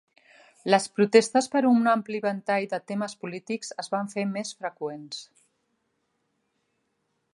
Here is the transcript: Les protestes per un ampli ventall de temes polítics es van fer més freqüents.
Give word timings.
Les 0.69 0.85
protestes 0.99 1.49
per 1.55 1.61
un 1.71 1.89
ampli 1.91 2.21
ventall 2.23 2.65
de 2.71 2.79
temes 2.91 3.15
polítics 3.25 3.71
es 3.85 3.93
van 3.97 4.09
fer 4.15 4.25
més 4.33 4.55
freqüents. 4.63 5.21